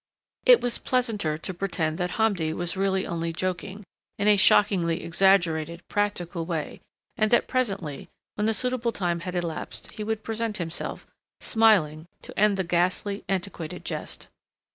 It 0.47 0.61
was 0.61 0.79
pleasanter 0.79 1.37
to 1.37 1.53
pretend 1.53 1.99
that 1.99 2.09
Hamdi 2.17 2.53
was 2.53 2.75
really 2.75 3.05
only 3.05 3.31
joking, 3.31 3.83
in 4.17 4.27
a 4.27 4.35
shockingly 4.35 5.03
exaggerated, 5.03 5.87
practical 5.89 6.43
way, 6.43 6.81
and 7.17 7.29
that 7.29 7.47
presently, 7.47 8.09
when 8.33 8.45
the 8.47 8.53
suitable 8.55 8.91
time 8.93 9.19
had 9.19 9.35
elapsed, 9.35 9.91
he 9.91 10.03
would 10.03 10.23
present 10.23 10.57
himself, 10.57 11.05
smiling, 11.39 12.07
to 12.23 12.35
end 12.39 12.57
the 12.57 12.63
ghastly, 12.63 13.23
antiquated 13.29 13.85
jest. 13.85 14.25